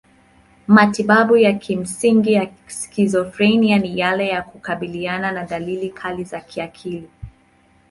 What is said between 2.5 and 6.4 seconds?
skizofrenia ni yale ya kukabiliana na dalili kali